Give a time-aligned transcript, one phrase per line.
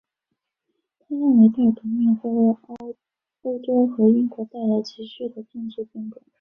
[0.97, 2.57] 他认为大革命会为
[3.43, 6.19] 欧洲和英国带来急需的政治变革。